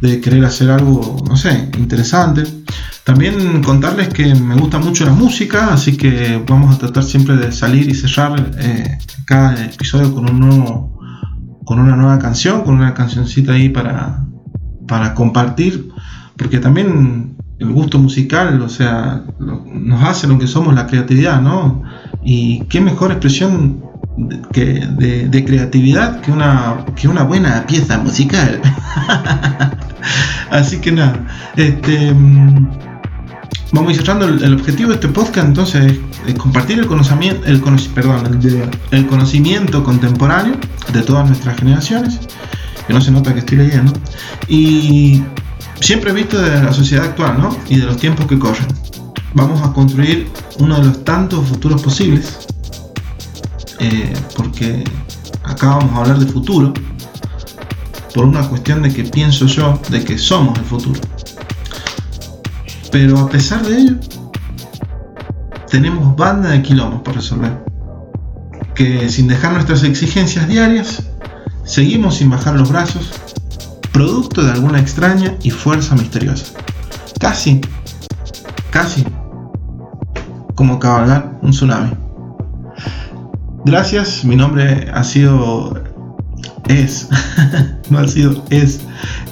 de 0.00 0.20
querer 0.20 0.44
hacer 0.44 0.70
algo, 0.70 1.22
no 1.28 1.36
sé, 1.36 1.68
interesante. 1.76 2.44
También 3.04 3.62
contarles 3.62 4.08
que 4.08 4.34
me 4.34 4.54
gusta 4.54 4.78
mucho 4.78 5.04
la 5.04 5.12
música, 5.12 5.72
así 5.72 5.96
que 5.96 6.42
vamos 6.46 6.74
a 6.74 6.78
tratar 6.78 7.02
siempre 7.02 7.36
de 7.36 7.50
salir 7.50 7.88
y 7.88 7.94
cerrar 7.94 8.52
eh, 8.58 8.98
cada 9.26 9.64
episodio 9.64 10.14
con 10.14 10.30
un 10.30 10.40
nuevo 10.40 10.99
con 11.70 11.78
una 11.78 11.94
nueva 11.94 12.18
canción, 12.18 12.62
con 12.62 12.74
una 12.74 12.94
cancioncita 12.94 13.52
ahí 13.52 13.68
para, 13.68 14.26
para 14.88 15.14
compartir, 15.14 15.88
porque 16.36 16.58
también 16.58 17.36
el 17.60 17.70
gusto 17.70 17.96
musical, 17.96 18.60
o 18.60 18.68
sea, 18.68 19.22
nos 19.38 20.02
hace 20.02 20.26
lo 20.26 20.36
que 20.36 20.48
somos, 20.48 20.74
la 20.74 20.88
creatividad, 20.88 21.40
¿no? 21.40 21.84
Y 22.24 22.64
qué 22.64 22.80
mejor 22.80 23.12
expresión 23.12 23.84
de, 24.16 24.40
que, 24.52 25.28
de, 25.28 25.44
creatividad 25.44 26.20
que 26.22 26.32
una, 26.32 26.84
que 26.96 27.06
una 27.06 27.22
buena 27.22 27.64
pieza 27.68 27.98
musical. 27.98 28.60
Así 30.50 30.80
que 30.80 30.90
nada, 30.90 31.24
este, 31.54 32.12
mm, 32.12 32.68
vamos 33.72 33.90
a 33.90 33.92
ir 33.92 34.00
cerrando 34.00 34.26
el, 34.26 34.54
objetivo 34.54 34.88
de 34.88 34.96
este 34.96 35.08
podcast 35.08 35.48
entonces 35.48 35.98
es 36.26 36.34
compartir 36.34 36.78
el 36.78 36.86
conocimiento, 36.86 37.46
el, 37.46 37.60
perdón, 37.94 38.40
el, 38.90 39.06
conocimiento 39.06 39.84
contemporáneo 39.84 40.56
de 40.92 41.02
todas 41.02 41.26
nuestras 41.26 41.58
generaciones, 41.58 42.18
que 42.86 42.92
no 42.92 43.00
se 43.00 43.10
nota 43.10 43.32
que 43.32 43.40
estoy 43.40 43.58
leyendo, 43.58 43.92
y 44.48 45.22
siempre 45.80 46.12
visto 46.12 46.40
de 46.40 46.62
la 46.62 46.72
sociedad 46.72 47.06
actual 47.06 47.40
¿no? 47.40 47.56
y 47.68 47.76
de 47.76 47.86
los 47.86 47.96
tiempos 47.96 48.26
que 48.26 48.38
corren. 48.38 48.66
Vamos 49.34 49.62
a 49.62 49.72
construir 49.72 50.28
uno 50.58 50.78
de 50.78 50.86
los 50.86 51.04
tantos 51.04 51.46
futuros 51.46 51.80
posibles, 51.82 52.48
eh, 53.78 54.12
porque 54.36 54.84
acá 55.44 55.76
vamos 55.76 55.94
a 55.94 55.98
hablar 55.98 56.18
de 56.18 56.26
futuro, 56.26 56.74
por 58.12 58.24
una 58.24 58.46
cuestión 58.48 58.82
de 58.82 58.92
que 58.92 59.04
pienso 59.04 59.46
yo 59.46 59.80
de 59.88 60.04
que 60.04 60.18
somos 60.18 60.58
el 60.58 60.64
futuro. 60.64 61.00
Pero 62.90 63.18
a 63.18 63.28
pesar 63.28 63.64
de 63.64 63.78
ello, 63.78 63.96
tenemos 65.70 66.16
banda 66.16 66.50
de 66.50 66.62
kilómetros 66.62 67.02
por 67.02 67.14
resolver. 67.14 67.52
Que 68.74 69.08
sin 69.08 69.28
dejar 69.28 69.52
nuestras 69.52 69.82
exigencias 69.84 70.48
diarias, 70.48 71.02
seguimos 71.64 72.16
sin 72.16 72.30
bajar 72.30 72.56
los 72.56 72.70
brazos, 72.70 73.12
producto 73.92 74.42
de 74.42 74.52
alguna 74.52 74.80
extraña 74.80 75.36
y 75.42 75.50
fuerza 75.50 75.94
misteriosa. 75.94 76.46
Casi, 77.18 77.60
casi 78.70 79.04
como 80.54 80.78
cabalgar 80.78 81.38
un 81.42 81.52
tsunami. 81.52 81.92
Gracias, 83.64 84.24
mi 84.24 84.36
nombre 84.36 84.90
ha 84.92 85.04
sido 85.04 85.89
es, 86.70 87.08
no 87.90 87.98
ha 87.98 88.06
sido, 88.08 88.44
es, 88.50 88.80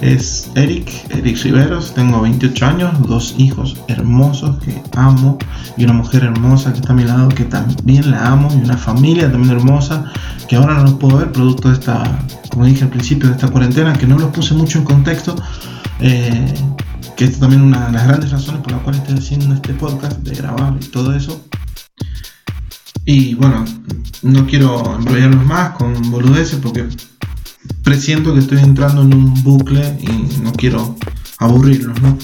es 0.01 0.51
Eric, 0.55 0.91
Eric 1.09 1.41
Riveros, 1.43 1.93
tengo 1.93 2.21
28 2.21 2.65
años, 2.65 3.07
dos 3.07 3.33
hijos 3.37 3.77
hermosos 3.87 4.57
que 4.59 4.81
amo 4.95 5.37
y 5.77 5.85
una 5.85 5.93
mujer 5.93 6.23
hermosa 6.23 6.73
que 6.73 6.79
está 6.79 6.91
a 6.91 6.95
mi 6.95 7.05
lado 7.05 7.29
que 7.29 7.45
también 7.45 8.11
la 8.11 8.27
amo 8.27 8.49
y 8.53 8.63
una 8.63 8.77
familia 8.77 9.31
también 9.31 9.55
hermosa 9.55 10.11
que 10.49 10.57
ahora 10.57 10.75
no 10.75 10.83
los 10.83 10.93
puedo 10.95 11.17
ver 11.17 11.31
producto 11.31 11.69
de 11.69 11.75
esta, 11.75 12.03
como 12.49 12.65
dije 12.65 12.83
al 12.83 12.89
principio, 12.89 13.29
de 13.29 13.35
esta 13.35 13.47
cuarentena, 13.47 13.93
que 13.93 14.05
no 14.05 14.17
los 14.17 14.31
puse 14.31 14.53
mucho 14.53 14.79
en 14.79 14.85
contexto. 14.85 15.35
Eh, 16.01 16.53
que 17.15 17.25
esto 17.25 17.39
también 17.39 17.61
una 17.61 17.87
de 17.87 17.91
las 17.91 18.07
grandes 18.07 18.31
razones 18.31 18.61
por 18.61 18.71
las 18.71 18.81
cuales 18.81 19.01
estoy 19.01 19.17
haciendo 19.17 19.53
este 19.53 19.73
podcast, 19.73 20.17
de 20.19 20.35
grabar 20.35 20.73
y 20.79 20.85
todo 20.85 21.13
eso. 21.13 21.45
Y 23.05 23.35
bueno, 23.35 23.65
no 24.21 24.45
quiero 24.47 24.97
enrollarlos 24.97 25.45
más 25.45 25.71
con 25.71 26.11
boludeces 26.11 26.59
porque 26.59 26.87
presiento 27.89 28.35
que 28.35 28.41
estoy 28.41 28.59
entrando 28.59 29.01
en 29.01 29.15
un 29.15 29.43
bucle 29.43 29.97
y 29.99 30.41
no 30.43 30.53
quiero 30.53 30.95
aburrirlos, 31.39 31.99
¿no? 32.03 32.15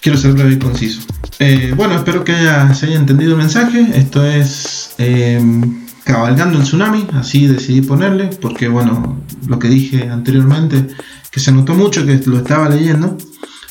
Quiero 0.00 0.16
ser 0.16 0.32
breve 0.32 0.54
y 0.54 0.58
conciso. 0.58 1.02
Eh, 1.38 1.74
bueno, 1.76 1.96
espero 1.96 2.24
que 2.24 2.32
se 2.72 2.86
haya 2.86 2.96
entendido 2.96 3.32
el 3.32 3.36
mensaje. 3.36 3.86
Esto 3.94 4.24
es 4.24 4.94
em, 4.96 5.84
cabalgando 6.04 6.56
el 6.56 6.64
tsunami, 6.64 7.06
así 7.12 7.46
decidí 7.46 7.82
ponerle, 7.82 8.30
porque 8.40 8.68
bueno, 8.68 9.20
lo 9.46 9.58
que 9.58 9.68
dije 9.68 10.08
anteriormente, 10.08 10.88
que 11.30 11.40
se 11.40 11.52
notó 11.52 11.74
mucho 11.74 12.06
que 12.06 12.22
lo 12.24 12.38
estaba 12.38 12.70
leyendo, 12.70 13.18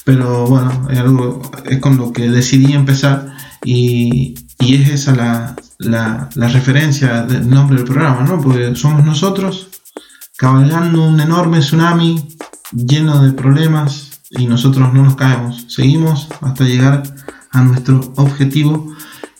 pero 0.03 0.45
bueno, 0.45 0.87
es 0.91 0.99
algo, 0.99 1.41
es 1.65 1.79
con 1.79 1.97
lo 1.97 2.13
que 2.13 2.29
decidí 2.29 2.73
empezar 2.73 3.33
y, 3.65 4.35
y 4.59 4.75
es 4.75 4.89
esa 4.89 5.15
la, 5.15 5.55
la, 5.79 6.29
la, 6.35 6.47
referencia 6.49 7.23
del 7.23 7.49
nombre 7.49 7.77
del 7.77 7.85
programa, 7.85 8.25
¿no? 8.27 8.39
Porque 8.39 8.75
somos 8.75 9.03
nosotros 9.03 9.69
cabalgando 10.43 11.07
un 11.07 11.21
enorme 11.21 11.59
tsunami 11.59 12.21
lleno 12.73 13.23
de 13.23 13.31
problemas 13.31 14.19
y 14.29 14.45
nosotros 14.45 14.93
no 14.93 15.03
nos 15.03 15.15
caemos. 15.15 15.63
Seguimos 15.69 16.27
hasta 16.41 16.65
llegar 16.65 17.01
a 17.51 17.61
nuestro 17.61 18.01
objetivo 18.17 18.93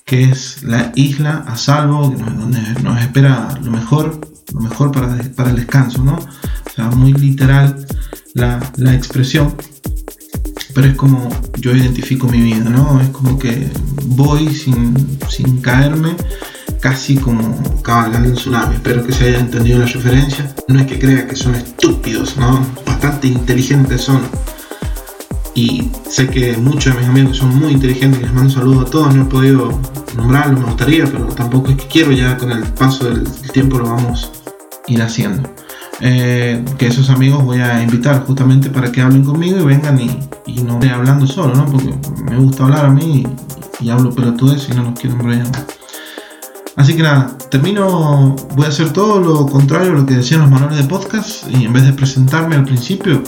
que 0.05 0.23
es 0.23 0.63
la 0.63 0.93
isla 0.95 1.43
a 1.45 1.57
salvo, 1.57 2.07
donde 2.07 2.61
nos 2.81 3.01
espera 3.01 3.49
lo 3.61 3.71
mejor, 3.71 4.21
lo 4.53 4.61
mejor 4.61 4.93
para, 4.93 5.17
para 5.35 5.49
el 5.49 5.57
descanso, 5.57 6.01
¿no? 6.05 6.17
O 6.77 6.95
muy 6.95 7.11
literal 7.11 7.85
la, 8.33 8.61
la 8.77 8.93
expresión 8.93 9.53
pero 10.73 10.87
es 10.87 10.95
como 10.95 11.29
yo 11.59 11.75
identifico 11.75 12.27
mi 12.29 12.41
vida, 12.41 12.69
¿no? 12.69 13.01
Es 13.01 13.09
como 13.09 13.37
que 13.37 13.69
voy 14.05 14.53
sin, 14.55 15.19
sin 15.29 15.61
caerme, 15.61 16.15
casi 16.83 17.15
como 17.15 17.81
cabalgando 17.81 18.27
en 18.27 18.35
tsunami. 18.35 18.75
Espero 18.75 19.05
que 19.05 19.13
se 19.13 19.29
haya 19.29 19.39
entendido 19.39 19.79
la 19.79 19.85
referencia. 19.85 20.53
No 20.67 20.81
es 20.81 20.85
que 20.85 20.99
crea 20.99 21.25
que 21.25 21.35
son 21.37 21.55
estúpidos, 21.55 22.35
¿no? 22.35 22.59
Bastante 22.85 23.27
inteligentes 23.29 24.01
son. 24.01 24.21
Y 25.55 25.89
sé 26.09 26.27
que 26.27 26.57
muchos 26.57 26.93
de 26.93 26.99
mis 26.99 27.09
amigos 27.09 27.37
son 27.37 27.57
muy 27.57 27.71
inteligentes 27.71 28.21
les 28.21 28.33
mando 28.33 28.49
un 28.49 28.51
saludo 28.51 28.81
a 28.81 28.85
todos. 28.85 29.15
No 29.15 29.21
he 29.21 29.25
podido 29.25 29.79
nombrarlos, 30.17 30.59
me 30.59 30.65
gustaría, 30.65 31.05
pero 31.05 31.27
tampoco 31.27 31.71
es 31.71 31.77
que 31.77 31.87
quiero. 31.87 32.11
Ya 32.11 32.37
con 32.37 32.51
el 32.51 32.63
paso 32.63 33.05
del 33.05 33.23
tiempo 33.53 33.79
lo 33.79 33.85
vamos 33.85 34.29
a 34.85 34.91
ir 34.91 35.01
haciendo. 35.01 35.49
Eh, 36.01 36.65
que 36.77 36.87
esos 36.87 37.09
amigos 37.09 37.45
voy 37.45 37.61
a 37.61 37.81
invitar 37.81 38.25
justamente 38.25 38.69
para 38.69 38.91
que 38.91 38.99
hablen 38.99 39.23
conmigo 39.23 39.57
y 39.57 39.63
vengan 39.63 39.97
y, 40.01 40.19
no 40.63 40.73
esté 40.73 40.89
hablando 40.89 41.27
solo, 41.27 41.55
¿no? 41.55 41.65
Porque 41.65 41.93
me 42.29 42.35
gusta 42.35 42.65
hablar 42.65 42.87
a 42.87 42.89
mí 42.89 43.25
y, 43.79 43.89
hablo 43.89 44.13
pelotudes 44.13 44.67
y 44.69 44.73
no 44.75 44.83
los 44.83 44.99
quiero 44.99 45.15
enrollar. 45.15 45.47
Así 46.75 46.95
que 46.95 47.03
nada, 47.03 47.37
termino, 47.51 48.35
voy 48.55 48.65
a 48.65 48.69
hacer 48.69 48.91
todo 48.91 49.19
lo 49.19 49.45
contrario 49.45 49.91
a 49.91 49.93
lo 49.93 50.05
que 50.05 50.15
decían 50.15 50.41
los 50.41 50.49
manuales 50.49 50.77
de 50.79 50.85
podcast 50.85 51.47
y 51.49 51.65
en 51.65 51.73
vez 51.73 51.85
de 51.85 51.93
presentarme 51.93 52.55
al 52.55 52.65
principio, 52.65 53.21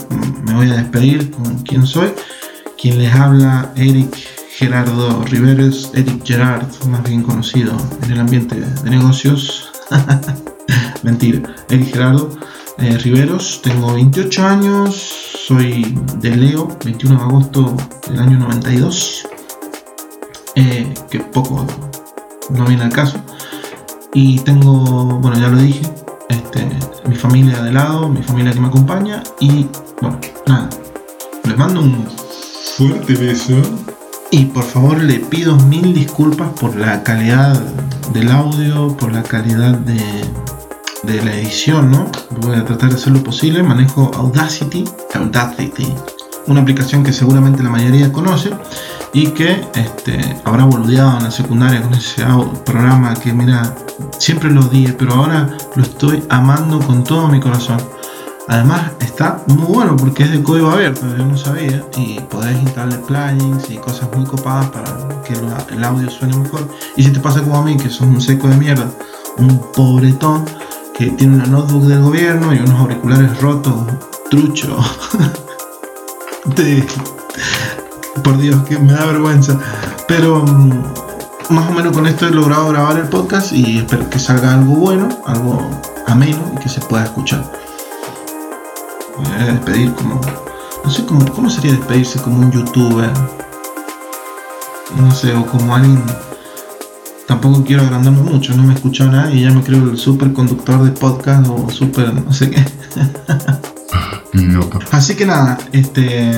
me 0.44 0.54
voy 0.54 0.70
a 0.70 0.74
despedir 0.74 1.30
con 1.30 1.58
quién 1.60 1.86
soy. 1.86 2.12
Quien 2.76 2.98
les 2.98 3.14
habla, 3.14 3.72
Eric 3.76 4.14
Gerardo 4.50 5.22
Riveres, 5.24 5.90
Eric 5.94 6.24
Gerard, 6.24 6.66
más 6.88 7.04
bien 7.04 7.22
conocido 7.22 7.72
en 8.02 8.12
el 8.12 8.20
ambiente 8.20 8.60
de 8.60 8.90
negocios. 8.90 9.70
Mentira, 11.04 11.54
Eric 11.70 11.92
Gerardo 11.92 12.36
eh, 12.78 12.98
Riveros, 12.98 13.62
tengo 13.62 13.94
28 13.94 14.46
años, 14.46 14.94
soy 15.46 15.96
de 16.18 16.36
Leo, 16.36 16.68
21 16.84 17.16
de 17.16 17.22
agosto 17.22 17.76
del 18.08 18.18
año 18.18 18.38
92, 18.40 19.28
eh, 20.56 20.92
que 21.10 21.20
poco 21.20 21.64
no 22.50 22.64
viene 22.66 22.84
al 22.84 22.92
caso. 22.92 23.22
Y 24.18 24.38
tengo, 24.38 25.18
bueno, 25.20 25.38
ya 25.38 25.48
lo 25.48 25.58
dije, 25.58 25.82
este, 26.30 26.66
mi 27.06 27.14
familia 27.14 27.62
de 27.62 27.70
lado, 27.70 28.08
mi 28.08 28.22
familia 28.22 28.50
que 28.50 28.60
me 28.60 28.68
acompaña. 28.68 29.22
Y 29.40 29.68
bueno, 30.00 30.18
nada, 30.46 30.70
les 31.44 31.58
mando 31.58 31.82
un 31.82 32.08
fuerte 32.78 33.12
beso. 33.12 33.60
Y 34.30 34.46
por 34.46 34.64
favor 34.64 35.02
le 35.02 35.18
pido 35.18 35.54
mil 35.56 35.92
disculpas 35.92 36.48
por 36.58 36.74
la 36.76 37.02
calidad 37.02 37.60
del 38.14 38.30
audio, 38.30 38.96
por 38.96 39.12
la 39.12 39.22
calidad 39.22 39.76
de, 39.80 40.00
de 41.02 41.22
la 41.22 41.34
edición, 41.34 41.90
¿no? 41.90 42.10
Voy 42.40 42.56
a 42.56 42.64
tratar 42.64 42.88
de 42.88 42.94
hacer 42.94 43.12
lo 43.12 43.22
posible. 43.22 43.62
Manejo 43.62 44.10
Audacity, 44.14 44.86
Audacity, 45.12 45.92
una 46.46 46.60
aplicación 46.60 47.02
que 47.02 47.12
seguramente 47.12 47.62
la 47.62 47.70
mayoría 47.70 48.12
conoce 48.12 48.50
y 49.12 49.28
que 49.28 49.66
este, 49.74 50.40
habrá 50.44 50.64
boludeado 50.64 51.18
en 51.18 51.24
la 51.24 51.30
secundaria 51.30 51.82
con 51.82 51.94
ese 51.94 52.24
programa 52.64 53.14
que, 53.14 53.32
mira, 53.32 53.74
siempre 54.18 54.50
lo 54.50 54.62
dije, 54.62 54.92
pero 54.92 55.14
ahora 55.14 55.56
lo 55.74 55.82
estoy 55.82 56.22
amando 56.28 56.80
con 56.80 57.04
todo 57.04 57.28
mi 57.28 57.40
corazón. 57.40 57.78
Además 58.48 58.92
está 59.00 59.42
muy 59.48 59.66
bueno 59.66 59.96
porque 59.96 60.22
es 60.22 60.30
de 60.30 60.42
código 60.42 60.70
abierto, 60.70 61.04
yo 61.16 61.24
no 61.24 61.36
sabía, 61.36 61.82
y 61.96 62.20
podés 62.20 62.60
instalarle 62.62 62.98
plugins 62.98 63.70
y 63.70 63.76
cosas 63.76 64.08
muy 64.14 64.24
copadas 64.24 64.68
para 64.70 65.22
que 65.22 65.34
el 65.74 65.84
audio 65.84 66.08
suene 66.10 66.36
mejor. 66.36 66.68
Y 66.96 67.02
si 67.02 67.10
te 67.10 67.18
pasa 67.18 67.42
como 67.42 67.56
a 67.56 67.62
mí, 67.62 67.76
que 67.76 67.90
sos 67.90 68.02
un 68.02 68.20
seco 68.20 68.46
de 68.48 68.56
mierda, 68.56 68.88
un 69.38 69.60
pobretón, 69.72 70.44
que 70.96 71.10
tiene 71.10 71.36
una 71.36 71.46
notebook 71.46 71.84
del 71.84 72.02
gobierno 72.02 72.54
y 72.54 72.58
unos 72.58 72.80
auriculares 72.80 73.40
rotos, 73.40 73.74
trucho. 74.30 74.78
Por 78.22 78.38
Dios, 78.38 78.62
que 78.68 78.78
me 78.78 78.92
da 78.92 79.06
vergüenza. 79.06 79.58
Pero 80.08 80.42
mm, 80.42 80.82
más 81.50 81.70
o 81.70 81.72
menos 81.72 81.92
con 81.92 82.06
esto 82.06 82.26
he 82.26 82.30
logrado 82.30 82.68
grabar 82.68 82.98
el 82.98 83.08
podcast 83.08 83.52
y 83.52 83.78
espero 83.78 84.08
que 84.10 84.18
salga 84.18 84.54
algo 84.54 84.74
bueno, 84.76 85.08
algo 85.26 85.68
ameno 86.06 86.52
y 86.54 86.60
que 86.60 86.68
se 86.68 86.80
pueda 86.80 87.04
escuchar 87.04 87.44
voy 89.16 89.26
a 89.40 89.52
despedir 89.52 89.92
como. 89.94 90.20
No 90.84 90.90
sé 90.90 91.04
cómo, 91.04 91.50
sería 91.50 91.72
despedirse 91.72 92.20
como 92.20 92.38
un 92.38 92.52
youtuber. 92.52 93.10
No 94.96 95.10
sé, 95.10 95.34
o 95.34 95.44
como 95.46 95.74
alguien. 95.74 96.02
Tampoco 97.26 97.64
quiero 97.64 97.82
agrandarme 97.82 98.22
mucho, 98.22 98.54
no 98.54 98.62
me 98.62 98.72
he 98.72 98.76
escuchado 98.76 99.10
nada 99.10 99.32
y 99.32 99.42
ya 99.42 99.50
me 99.50 99.60
creo 99.60 99.82
el 99.90 99.98
super 99.98 100.32
conductor 100.32 100.84
de 100.84 100.92
podcast 100.92 101.48
o 101.48 101.68
super 101.70 102.14
no 102.14 102.32
sé 102.32 102.50
qué. 102.50 102.64
Así 104.92 105.14
que 105.14 105.26
nada, 105.26 105.58
este 105.72 106.32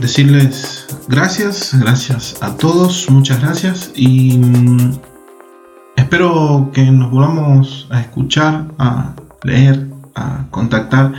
decirles 0.00 0.86
gracias, 1.08 1.74
gracias 1.78 2.36
a 2.40 2.56
todos, 2.56 3.08
muchas 3.10 3.40
gracias 3.40 3.92
y 3.94 4.38
mm, 4.38 4.92
espero 5.96 6.70
que 6.72 6.90
nos 6.90 7.10
volvamos 7.10 7.86
a 7.90 8.00
escuchar, 8.00 8.66
a 8.78 9.14
leer, 9.42 9.86
a 10.14 10.46
contactar 10.50 11.12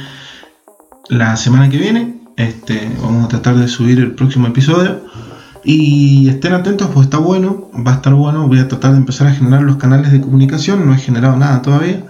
la 1.10 1.36
semana 1.38 1.70
que 1.70 1.78
viene. 1.78 2.18
Este, 2.36 2.92
vamos 3.02 3.26
a 3.26 3.28
tratar 3.30 3.56
de 3.56 3.68
subir 3.68 4.00
el 4.00 4.12
próximo 4.14 4.48
episodio. 4.48 5.02
Y 5.64 6.30
estén 6.30 6.54
atentos, 6.54 6.90
pues 6.94 7.08
está 7.08 7.18
bueno, 7.18 7.70
va 7.86 7.92
a 7.92 7.96
estar 7.96 8.14
bueno. 8.14 8.48
Voy 8.48 8.60
a 8.60 8.68
tratar 8.68 8.92
de 8.92 8.98
empezar 8.98 9.28
a 9.28 9.34
generar 9.34 9.64
los 9.64 9.78
canales 9.78 10.12
de 10.12 10.22
comunicación. 10.22 10.86
No 10.86 10.94
he 10.94 10.98
generado 10.98 11.36
nada 11.36 11.62
todavía. 11.62 12.04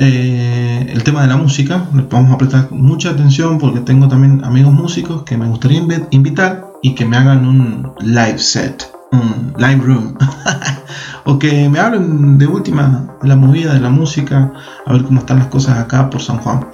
Eh, 0.00 0.86
el 0.92 1.02
tema 1.02 1.22
de 1.22 1.28
la 1.28 1.36
música, 1.36 1.84
vamos 2.08 2.32
a 2.32 2.38
prestar 2.38 2.70
mucha 2.70 3.10
atención 3.10 3.58
porque 3.58 3.80
tengo 3.80 4.06
también 4.06 4.44
amigos 4.44 4.72
músicos 4.72 5.24
que 5.24 5.36
me 5.36 5.48
gustaría 5.48 5.82
invitar 6.10 6.68
y 6.82 6.94
que 6.94 7.04
me 7.04 7.16
hagan 7.16 7.44
un 7.44 7.92
live 8.00 8.38
set, 8.38 8.88
un 9.10 9.54
live 9.58 9.82
room. 9.84 10.16
o 11.24 11.36
que 11.36 11.68
me 11.68 11.80
hablen 11.80 12.38
de 12.38 12.46
última 12.46 13.16
la 13.22 13.34
movida 13.34 13.74
de 13.74 13.80
la 13.80 13.90
música, 13.90 14.52
a 14.86 14.92
ver 14.92 15.02
cómo 15.02 15.18
están 15.18 15.40
las 15.40 15.48
cosas 15.48 15.78
acá 15.78 16.08
por 16.08 16.22
San 16.22 16.38
Juan. 16.38 16.68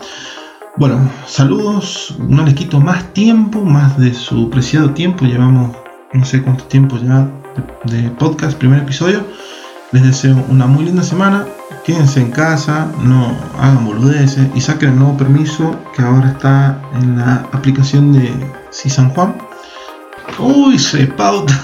Bueno, 0.77 1.11
saludos, 1.27 2.17
no 2.19 2.45
les 2.45 2.53
quito 2.55 2.79
más 2.79 3.15
tiempo, 3.15 3.65
más 3.65 3.97
de 3.97 4.13
su 4.13 4.51
preciado 4.51 4.91
tiempo, 4.91 5.25
llevamos 5.25 5.75
no 6.13 6.25
sé 6.27 6.43
cuánto 6.43 6.65
tiempo 6.65 6.99
ya 6.99 7.27
de, 7.85 8.11
podcast, 8.11 8.59
primer 8.59 8.81
episodio. 8.81 9.25
Les 9.95 10.03
deseo 10.03 10.45
una 10.49 10.67
muy 10.67 10.87
linda 10.87 11.05
semana, 11.05 11.47
quédense 11.85 12.21
en 12.21 12.33
casa, 12.33 12.89
no 13.01 13.33
hagan 13.61 13.87
boludeces 13.87 14.49
y 14.53 14.61
saquen 14.61 14.89
el 14.89 14.99
nuevo 14.99 15.17
permiso 15.17 15.81
que 15.95 16.03
ahora 16.03 16.31
está 16.31 16.83
en 16.95 17.17
la 17.17 17.47
aplicación 17.53 18.13
de 18.13 18.35
Si 18.71 18.91
San 18.91 19.11
Juan. 19.11 19.37
Uy, 20.41 20.81
se 20.81 21.07
pauta. 21.07 21.55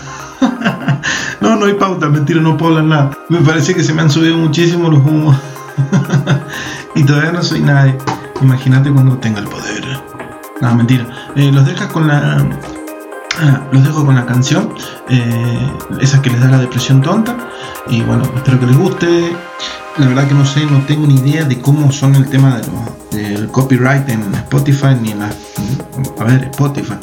no, 1.41 1.57
no 1.57 1.67
hay 1.67 1.75
pauta, 1.75 2.09
mentira, 2.09 2.41
no 2.41 2.57
puedo 2.57 2.79
hablar 2.79 2.85
nada. 2.85 3.11
Me 3.31 3.41
parece 3.41 3.75
que 3.75 3.83
se 3.83 3.93
me 3.93 4.03
han 4.03 4.11
subido 4.11 4.37
muchísimo 4.37 4.89
los 4.89 5.05
humos. 5.05 5.37
y 6.95 7.03
todavía 7.03 7.33
no 7.33 7.43
soy 7.43 7.63
nadie. 7.63 7.99
Imagínate 8.41 8.93
cuando 8.93 9.19
tenga 9.19 9.41
el 9.41 9.49
poder. 9.49 9.85
No, 10.61 10.73
mentira. 10.77 11.05
Eh, 11.35 11.51
los 11.51 11.67
dejas 11.67 11.89
con 11.89 12.07
la. 12.07 12.47
Los 13.73 13.85
dejo 13.85 14.05
con 14.05 14.15
la 14.15 14.27
canción, 14.27 14.75
eh, 15.09 15.73
esa 16.01 16.21
que 16.23 16.31
les 16.31 16.41
da 16.41 16.49
la 16.49 16.59
depresión 16.59 17.03
tonta. 17.03 17.37
Y 17.89 18.03
bueno, 18.03 18.25
espero 18.37 18.61
que 18.61 18.67
les 18.67 18.77
guste. 18.77 19.37
La 19.99 20.07
verdad 20.07 20.29
que 20.29 20.35
no 20.35 20.47
sé, 20.47 20.65
no 20.67 20.81
tengo 20.87 21.07
ni 21.07 21.17
idea 21.17 21.45
de 21.45 21.61
cómo 21.61 21.91
son 21.91 22.15
el 22.15 22.29
tema 22.29 22.61
del 23.11 23.49
copyright 23.49 24.09
en 24.09 24.35
Spotify 24.35 24.97
ni 25.01 25.11
en 25.11 25.19
la. 25.21 25.31
A 26.19 26.25
ver, 26.25 26.45
Spotify. 26.53 26.95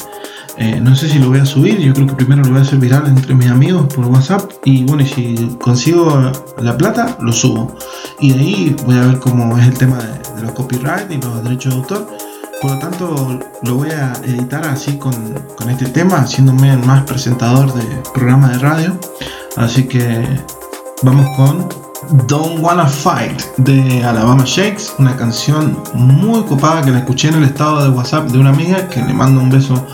Eh, 0.60 0.80
no 0.80 0.96
sé 0.96 1.08
si 1.08 1.20
lo 1.20 1.28
voy 1.28 1.38
a 1.38 1.46
subir, 1.46 1.78
yo 1.78 1.94
creo 1.94 2.08
que 2.08 2.14
primero 2.14 2.42
lo 2.42 2.50
voy 2.50 2.58
a 2.58 2.62
hacer 2.62 2.80
viral 2.80 3.06
entre 3.06 3.32
mis 3.32 3.48
amigos 3.48 3.86
por 3.94 4.06
WhatsApp 4.06 4.50
y 4.64 4.84
bueno, 4.86 5.06
si 5.06 5.56
consigo 5.60 6.32
la 6.60 6.76
plata, 6.76 7.16
lo 7.20 7.32
subo. 7.32 7.76
Y 8.18 8.32
de 8.32 8.40
ahí 8.40 8.76
voy 8.84 8.96
a 8.96 9.06
ver 9.06 9.18
cómo 9.20 9.56
es 9.56 9.68
el 9.68 9.78
tema 9.78 9.98
de, 9.98 10.42
los 10.42 10.50
copyright 10.52 11.08
y 11.12 11.20
los 11.20 11.44
derechos 11.44 11.74
de 11.74 11.78
autor. 11.78 12.08
Por 12.60 12.72
lo 12.72 12.78
tanto, 12.78 13.38
lo 13.62 13.74
voy 13.76 13.90
a 13.90 14.12
editar 14.24 14.66
así 14.66 14.98
con, 14.98 15.12
con 15.56 15.70
este 15.70 15.86
tema, 15.86 16.16
haciéndome 16.16 16.72
el 16.72 16.80
más 16.80 17.04
presentador 17.04 17.72
de 17.72 17.84
programa 18.12 18.48
de 18.48 18.58
radio. 18.58 18.98
Así 19.56 19.84
que 19.84 20.26
vamos 21.02 21.36
con 21.36 21.68
Don't 22.26 22.60
Wanna 22.60 22.86
Fight 22.86 23.40
de 23.58 24.02
Alabama 24.02 24.42
Shakes, 24.44 24.94
una 24.98 25.16
canción 25.16 25.80
muy 25.94 26.42
copada 26.42 26.82
que 26.82 26.90
la 26.90 26.98
escuché 26.98 27.28
en 27.28 27.34
el 27.34 27.44
estado 27.44 27.82
de 27.84 27.90
WhatsApp 27.90 28.28
de 28.28 28.38
una 28.38 28.50
amiga 28.50 28.88
que 28.88 29.02
le 29.02 29.14
mando 29.14 29.40
un 29.40 29.50
beso 29.50 29.86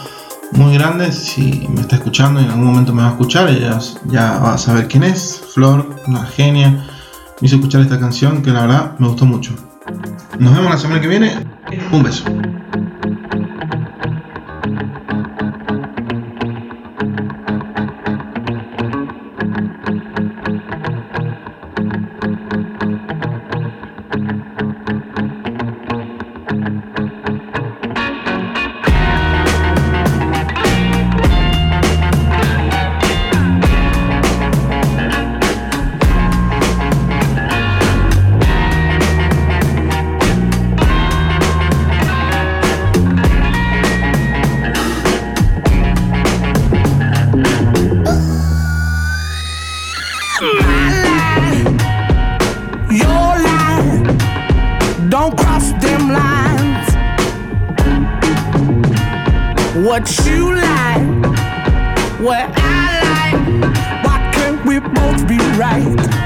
muy 0.53 0.75
grande. 0.75 1.13
Si 1.13 1.69
me 1.69 1.83
está 1.83 1.97
escuchando 1.97 2.41
y 2.41 2.45
en 2.45 2.51
algún 2.51 2.67
momento 2.67 2.95
me 2.95 3.03
va 3.03 3.09
a 3.09 3.13
escuchar, 3.13 3.49
ella 3.51 3.79
ya 4.07 4.39
va 4.39 4.55
a 4.55 4.59
saber 4.59 4.89
quién 4.89 5.03
es. 5.05 5.39
Flor, 5.53 5.97
una 6.07 6.25
genia. 6.25 6.71
Me 7.41 7.47
hizo 7.47 7.57
escuchar 7.57 7.83
esta 7.83 8.01
canción 8.01 8.43
que 8.43 8.51
la 8.51 8.63
verdad 8.63 8.99
me 8.99 9.09
gustó 9.09 9.27
mucho. 9.27 9.55
Nos 10.39 10.55
vemos 10.55 10.71
la 10.71 10.79
semana 10.79 11.01
que 11.03 11.09
viene. 11.09 11.54
Un 11.71 12.03
beso. 12.03 12.64
What 59.95 60.27
you 60.27 60.53
like, 60.57 61.07
what 62.19 62.51
I 62.57 62.99
like. 63.15 64.05
Why 64.05 64.31
can't 64.35 64.67
we 64.67 64.81
both 64.81 65.29
be 65.29 65.39
right? 65.57 66.24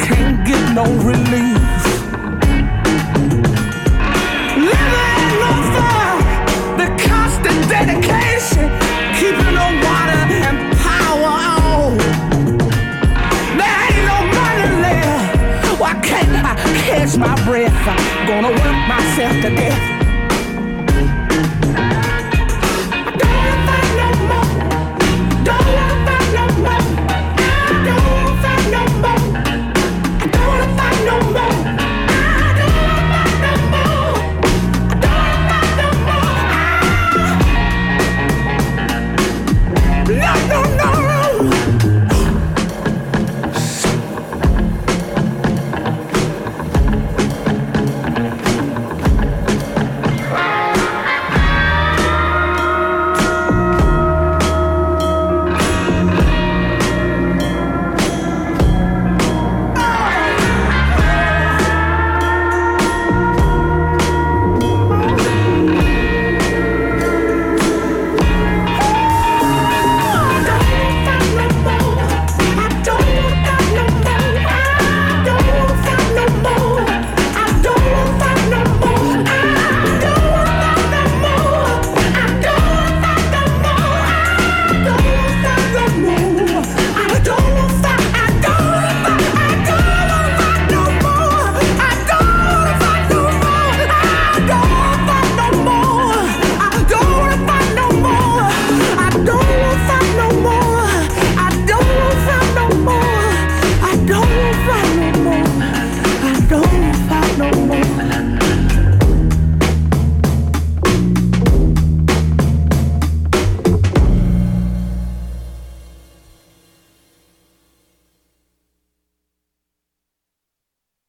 Can't 0.00 0.46
get 0.46 0.74
no 0.74 0.84
relief. 0.84 1.58
Living 4.56 5.34
no 5.42 5.52
fire, 5.74 6.20
the 6.78 6.86
constant 7.08 7.60
dedication, 7.68 8.68
keeping 9.18 9.54
the 9.60 9.68
water 9.84 10.22
and 10.46 10.56
power 10.78 11.34
on. 11.66 11.96
There 13.58 13.78
ain't 13.86 14.04
no 14.12 14.18
money 14.38 14.68
left. 14.84 15.80
Why 15.80 15.94
can't 16.00 16.44
I 16.44 16.54
catch 16.84 17.16
my 17.16 17.34
breath? 17.44 17.74
I'm 17.86 18.26
gonna 18.26 18.50
work 18.50 18.78
myself 18.88 19.34
to 19.42 19.50
death. 19.54 19.97